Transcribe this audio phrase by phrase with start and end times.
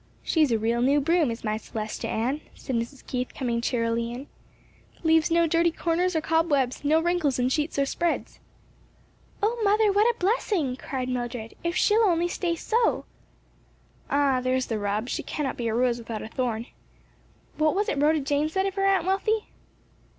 [0.23, 3.05] "She's a real new broom is my Celestia Ann," said Mrs.
[3.05, 4.25] Keith, coming cheerily in,
[5.03, 8.39] "leaves no dirty corners or cobwebs, no wrinkles in sheets or spreads."
[9.43, 13.05] "O, mother, what a blessing?" cried Mildred, "if she'll only stay so."
[14.09, 15.07] "Ah, there's the rub!
[15.07, 16.65] she cannot be a rose without a thorn.
[17.59, 19.49] What was it Rhoda Jane said of her, Aunt Wealthy?"